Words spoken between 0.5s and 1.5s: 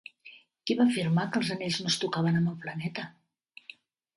Qui va afirmar que